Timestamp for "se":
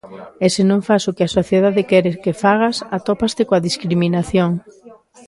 0.55-0.63